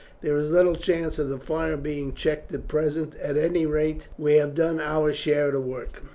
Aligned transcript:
There 0.21 0.35
is 0.35 0.49
little 0.49 0.73
chance 0.75 1.19
of 1.19 1.29
the 1.29 1.37
fire 1.37 1.77
being 1.77 2.15
checked 2.15 2.51
at 2.55 2.67
present. 2.67 3.13
At 3.21 3.37
any 3.37 3.67
rate, 3.67 4.07
we 4.17 4.37
have 4.37 4.55
done 4.55 4.79
our 4.79 5.13
share 5.13 5.55
of 5.55 5.63
work." 5.63 6.01